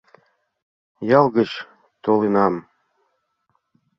—Ял 1.17 1.25
гыч 1.37 1.51
толынам. 2.03 2.53